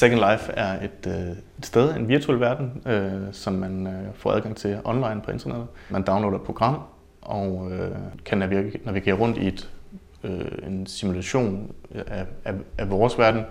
Second 0.00 0.20
Life 0.30 0.52
er 0.52 0.84
et, 0.84 1.06
øh, 1.06 1.36
et 1.58 1.66
sted, 1.66 1.96
en 1.96 2.08
virtuel 2.08 2.40
verden, 2.40 2.82
øh, 2.86 3.32
som 3.32 3.52
man 3.52 3.86
øh, 3.86 4.14
får 4.14 4.32
adgang 4.32 4.56
til 4.56 4.78
online 4.84 5.20
på 5.24 5.30
internettet. 5.30 5.66
Man 5.90 6.02
downloader 6.02 6.38
et 6.38 6.44
program 6.44 6.80
og 7.22 7.72
øh, 7.72 7.90
kan 8.24 8.38
navigere, 8.38 8.80
navigere 8.84 9.14
rundt 9.14 9.38
i 9.38 9.46
et, 9.48 9.70
øh, 10.24 10.40
en 10.66 10.86
simulation 10.86 11.72
af, 11.94 12.26
af, 12.44 12.54
af 12.78 12.90
vores 12.90 13.18
verden. 13.18 13.42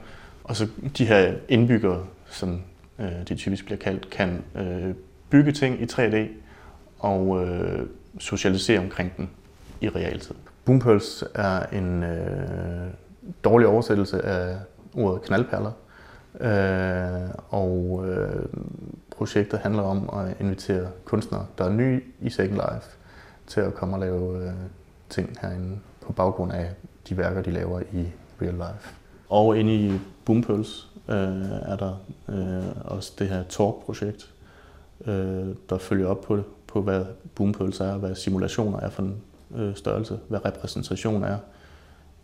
Og 0.44 0.56
så 0.56 0.68
de 0.98 1.06
her 1.06 1.34
indbyggere, 1.50 2.06
som 2.30 2.62
øh, 3.00 3.28
de 3.30 3.36
typisk 3.36 3.66
bliver 3.66 3.80
kaldt, 3.80 4.10
kan 4.10 4.44
øh, 4.56 4.96
bygge 5.30 5.52
ting 5.52 5.82
i 5.82 5.86
3D 5.86 6.18
og 7.00 7.46
øh, 7.46 7.88
socialisere 8.20 8.80
omkring 8.80 9.18
den 9.18 9.30
i 9.82 9.90
realtid. 9.90 10.36
Boompearls 10.66 11.24
er 11.36 11.66
en 11.66 12.04
øh, 12.04 12.88
dårlig 13.44 13.68
oversættelse 13.68 14.26
af 14.26 14.56
ordet 14.96 15.22
knaldperler. 15.22 15.72
Øh, 16.40 17.30
og 17.50 18.04
øh, 18.08 18.46
projektet 19.12 19.60
handler 19.60 19.84
om 19.84 20.10
at 20.20 20.36
invitere 20.40 20.88
kunstnere, 21.06 21.46
der 21.58 21.64
er 21.64 21.70
nye 21.70 22.02
i 22.22 22.30
Second 22.30 22.54
Life, 22.54 22.98
til 23.48 23.62
at 23.62 23.74
komme 23.74 23.96
og 23.96 24.00
lave 24.00 24.46
øh, 24.46 24.54
ting 25.10 25.38
herinde 25.42 25.80
på 26.02 26.14
baggrund 26.14 26.52
af 26.52 26.70
de 27.10 27.18
værker, 27.18 27.42
de 27.42 27.52
laver 27.52 27.80
i 27.80 28.08
real 28.42 28.54
life. 28.54 28.96
Og 29.30 29.58
inde 29.58 29.76
i 29.76 30.00
Boompulse 30.26 30.88
øh, 31.10 31.16
er 31.62 31.76
der 31.76 32.02
øh, 32.30 32.86
også 32.86 33.14
det 33.20 33.28
her 33.28 33.44
Talk-projekt, 33.44 34.34
øh, 35.06 35.48
der 35.70 35.78
følger 35.78 36.08
op 36.08 36.22
på, 36.22 36.40
på 36.68 36.82
hvad 36.82 37.06
Boompulse 37.36 37.84
er, 37.84 37.98
hvad 37.98 38.16
simulationer 38.16 38.80
er 38.80 38.90
for 38.90 39.04
en 39.04 39.22
øh, 39.56 39.76
størrelse, 39.76 40.20
hvad 40.28 40.46
repræsentation 40.46 41.24
er 41.24 41.38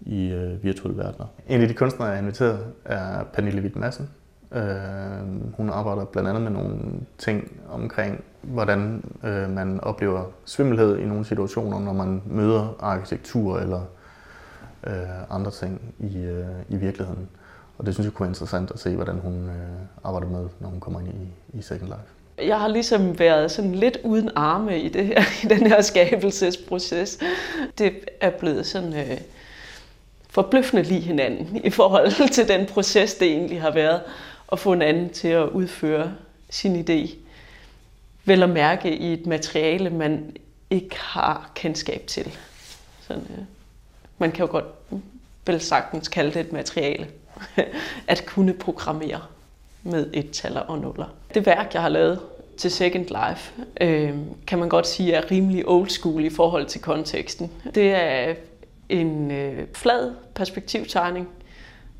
i 0.01 0.27
øh, 0.27 0.63
virtuelle 0.63 0.97
verdener. 0.97 1.25
En 1.47 1.61
af 1.61 1.67
de 1.67 1.73
kunstnere, 1.73 2.07
jeg 2.07 2.17
har 2.17 2.21
inviteret, 2.21 2.59
er 2.85 3.23
Pernille 3.23 3.61
Witt 3.61 3.75
Madsen. 3.75 4.09
Øh, 4.51 5.53
hun 5.57 5.69
arbejder 5.69 6.05
blandt 6.05 6.29
andet 6.29 6.43
med 6.43 6.51
nogle 6.51 6.75
ting 7.17 7.51
omkring, 7.69 8.23
hvordan 8.41 9.03
øh, 9.23 9.49
man 9.49 9.79
oplever 9.79 10.23
svimmelhed 10.45 10.97
i 10.97 11.05
nogle 11.05 11.25
situationer, 11.25 11.79
når 11.79 11.93
man 11.93 12.21
møder 12.25 12.75
arkitektur 12.79 13.59
eller 13.59 13.81
øh, 14.87 14.93
andre 15.29 15.51
ting 15.51 15.93
i, 15.99 16.17
øh, 16.17 16.45
i 16.69 16.75
virkeligheden. 16.75 17.29
Og 17.77 17.85
det 17.85 17.93
synes 17.93 18.05
jeg 18.05 18.13
kunne 18.13 18.23
være 18.23 18.31
interessant 18.31 18.71
at 18.71 18.79
se, 18.79 18.95
hvordan 18.95 19.19
hun 19.19 19.33
øh, 19.33 20.03
arbejder 20.03 20.27
med, 20.27 20.47
når 20.59 20.69
hun 20.69 20.79
kommer 20.79 20.99
ind 20.99 21.09
i, 21.09 21.57
i 21.57 21.61
Second 21.61 21.87
Life. 21.87 22.47
Jeg 22.47 22.59
har 22.59 22.67
ligesom 22.67 23.19
været 23.19 23.51
sådan 23.51 23.75
lidt 23.75 23.97
uden 24.03 24.29
arme 24.35 24.79
i, 24.79 24.89
det 24.89 25.05
her, 25.05 25.21
i 25.43 25.47
den 25.47 25.67
her 25.67 25.81
skabelsesproces. 25.81 27.19
Det 27.77 27.93
er 28.21 28.29
blevet 28.39 28.65
sådan 28.65 28.93
øh, 28.93 29.17
forbløffende 30.43 30.83
lige 30.83 31.01
hinanden 31.01 31.61
i 31.63 31.69
forhold 31.69 32.29
til 32.37 32.47
den 32.47 32.65
proces, 32.65 33.13
det 33.13 33.27
egentlig 33.27 33.61
har 33.61 33.71
været 33.71 34.01
at 34.51 34.59
få 34.59 34.73
en 34.73 34.81
anden 34.81 35.09
til 35.09 35.27
at 35.27 35.49
udføre 35.49 36.11
sin 36.49 36.85
idé. 36.89 37.15
Vel 38.25 38.43
at 38.43 38.49
mærke 38.49 38.97
i 38.97 39.13
et 39.13 39.25
materiale, 39.25 39.89
man 39.89 40.35
ikke 40.69 40.99
har 40.99 41.51
kendskab 41.55 42.07
til. 42.07 42.37
Sådan, 43.07 43.23
øh, 43.23 43.43
man 44.17 44.31
kan 44.31 44.45
jo 44.45 44.51
godt 44.51 44.65
vel 45.45 45.61
sagtens 45.61 46.07
kalde 46.07 46.33
det 46.33 46.39
et 46.39 46.51
materiale. 46.51 47.07
at 48.07 48.25
kunne 48.25 48.53
programmere 48.53 49.21
med 49.83 50.09
et 50.13 50.31
taller 50.31 50.61
og 50.61 50.77
nuller. 50.77 51.13
Det 51.33 51.45
værk, 51.45 51.73
jeg 51.73 51.81
har 51.81 51.89
lavet 51.89 52.19
til 52.57 52.71
Second 52.71 53.05
Life, 53.05 53.53
øh, 53.81 54.13
kan 54.47 54.59
man 54.59 54.69
godt 54.69 54.87
sige 54.87 55.13
er 55.13 55.31
rimelig 55.31 55.67
old 55.67 55.89
school 55.89 56.25
i 56.25 56.29
forhold 56.29 56.65
til 56.65 56.81
konteksten. 56.81 57.51
Det 57.75 57.89
er 57.89 58.35
en 58.89 59.31
øh, 59.31 59.67
flad 59.73 60.13
perspektivtegning, 60.35 61.27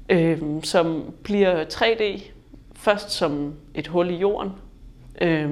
øh, 0.10 0.42
som 0.64 1.14
bliver 1.24 1.66
3D, 1.66 2.22
først 2.76 3.12
som 3.12 3.54
et 3.76 3.88
hul 3.88 4.10
i 4.10 4.16
jorden, 4.16 4.52
øh, 5.22 5.52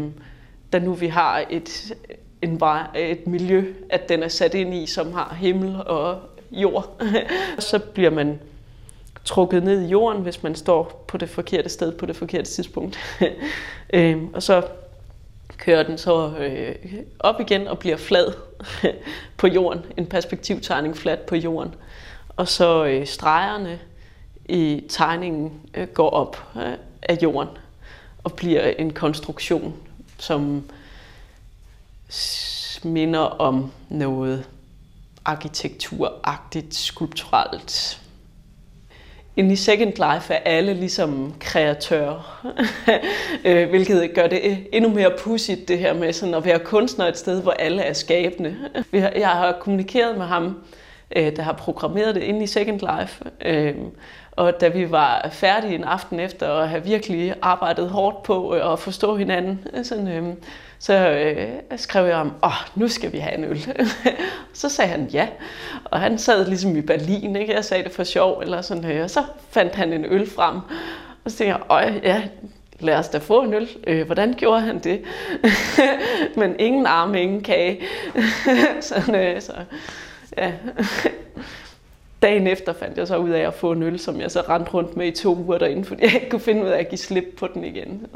da 0.73 0.79
nu 0.79 0.94
vi 0.94 1.07
har 1.07 1.45
et, 1.50 1.94
en, 2.41 2.62
et 2.95 3.28
miljø, 3.28 3.73
at 3.89 4.09
den 4.09 4.23
er 4.23 4.28
sat 4.28 4.53
ind 4.53 4.73
i, 4.73 4.85
som 4.85 5.13
har 5.13 5.38
himmel 5.39 5.75
og 5.85 6.19
jord. 6.51 7.01
så 7.59 7.79
bliver 7.79 8.12
man 8.12 8.39
trukket 9.25 9.63
ned 9.63 9.81
i 9.81 9.88
jorden, 9.88 10.23
hvis 10.23 10.44
man 10.44 10.56
står 10.56 11.06
på 11.07 11.17
det 11.17 11.29
forkerte 11.29 11.69
sted 11.69 11.91
på 11.91 12.06
det 12.06 12.16
forkerte 12.16 12.51
tidspunkt. 12.51 13.00
øh, 13.94 14.23
og 14.33 14.44
så 14.44 14.63
kører 15.57 15.84
den 15.84 15.97
så 15.97 16.38
øh, 16.38 16.75
op 17.19 17.40
igen 17.40 17.68
og 17.68 17.79
bliver 17.79 17.97
flad 17.97 18.34
på 19.38 19.47
jorden. 19.47 19.81
En 19.97 20.06
perspektivtegning 20.06 20.97
flat 20.97 21.19
på 21.19 21.35
jorden. 21.35 21.75
Og 22.29 22.47
så 22.47 22.85
øh, 22.85 23.07
stregerne 23.07 23.79
i 24.50 24.84
tegningen 24.90 25.62
øh, 25.73 25.88
går 25.88 26.09
op 26.09 26.44
øh, 26.56 26.73
af 27.01 27.18
jorden 27.23 27.50
og 28.23 28.34
bliver 28.34 28.62
en 28.68 28.94
konstruktion, 28.94 29.75
som 30.18 30.69
minder 32.84 33.19
om 33.19 33.72
noget 33.89 34.45
arkitekturagtigt, 35.25 36.75
skulpturelt. 36.75 38.01
Inden 39.38 39.52
i 39.52 39.56
Second 39.56 39.94
Life 39.94 40.34
er 40.34 40.38
alle 40.46 40.74
ligesom 40.74 41.34
kreatører, 41.40 42.46
øh, 43.46 43.70
hvilket 43.70 44.12
gør 44.16 44.28
det 44.28 44.68
endnu 44.72 44.90
mere 44.90 45.12
pudsigt 45.20 45.68
det 45.68 45.80
her 45.80 45.94
med 45.94 46.14
sådan 46.14 46.34
at 46.34 46.46
være 46.46 46.59
kunstner 46.59 47.06
et 47.06 47.18
sted, 47.18 47.42
hvor 47.42 47.52
alle 47.52 47.81
er 47.81 47.94
skabende. 47.94 48.56
Jeg 48.94 49.30
har 49.30 49.58
kommunikeret 49.59 50.18
med 50.18 50.25
ham, 50.25 50.58
øh, 51.16 51.35
der 51.35 51.41
har 51.41 51.53
programmeret 51.53 52.16
det 52.16 52.23
inde 52.23 52.44
i 52.44 52.47
Second 52.47 52.79
Life, 52.79 53.23
øh, 53.41 53.75
og 54.31 54.62
da 54.62 54.68
vi 54.68 54.91
var 54.91 55.29
færdige 55.31 55.75
en 55.75 55.84
aften 55.84 56.19
efter 56.19 56.53
at 56.53 56.69
have 56.69 56.84
virkelig 56.84 57.34
arbejdet 57.41 57.90
hårdt 57.90 58.23
på 58.23 58.56
øh, 58.56 58.72
at 58.73 58.79
forstå 58.79 59.16
hinanden, 59.16 59.68
øh, 59.73 59.85
sådan, 59.85 60.07
øh, 60.07 60.34
så 60.79 61.09
øh, 61.09 61.47
skrev 61.78 62.06
jeg 62.06 62.16
om, 62.16 62.34
åh, 62.44 62.51
nu 62.75 62.88
skal 62.88 63.13
vi 63.13 63.18
have 63.18 63.38
en 63.38 63.44
øl. 63.44 63.59
så 64.53 64.69
sagde 64.69 64.91
han 64.91 65.09
ja, 65.13 65.28
og 65.85 66.00
han 66.00 66.18
sad 66.18 66.47
ligesom 66.47 66.75
i 66.75 66.81
Berlin, 66.81 67.35
ikke? 67.35 67.53
jeg 67.53 67.66
sagde 67.66 67.84
det 67.84 67.91
for 67.91 68.03
sjov, 68.03 68.39
eller 68.39 68.62
sådan, 68.62 68.91
øh, 68.91 69.03
og 69.03 69.09
så 69.09 69.24
fandt 69.50 69.75
han 69.75 69.94
en 69.94 70.06
øl 70.06 70.29
frem. 70.29 70.56
Og 71.25 71.31
så 71.31 71.38
tænkte 71.38 71.74
jeg, 71.74 72.00
ja, 72.03 72.24
lad 72.79 72.95
os 72.95 73.09
da 73.09 73.18
få 73.18 73.41
en 73.41 73.53
øl. 73.53 73.69
Øh, 73.88 74.06
hvordan 74.06 74.34
gjorde 74.34 74.62
han 74.62 74.79
det? 74.79 75.01
Men 76.38 76.56
ingen 76.59 76.85
arme, 76.85 77.22
ingen 77.22 77.44
kage. 77.44 77.81
sådan, 78.81 79.16
øh, 79.16 79.41
så, 79.41 79.53
ja. 80.38 80.53
Dagen 82.21 82.47
efter 82.47 82.73
fandt 82.73 82.97
jeg 82.97 83.07
så 83.07 83.17
ud 83.17 83.29
af 83.29 83.47
at 83.47 83.53
få 83.53 83.71
en 83.71 83.83
øl, 83.83 83.99
som 83.99 84.21
jeg 84.21 84.31
så 84.31 84.41
rendte 84.41 84.71
rundt 84.71 84.97
med 84.97 85.07
i 85.07 85.11
to 85.11 85.35
uger 85.35 85.57
derinde, 85.57 85.85
fordi 85.85 86.03
jeg 86.03 86.13
ikke 86.13 86.29
kunne 86.29 86.39
finde 86.39 86.63
ud 86.63 86.67
af 86.67 86.79
at 86.79 86.89
give 86.89 86.99
slip 86.99 87.25
på 87.38 87.47
den 87.53 87.63
igen. 87.63 88.07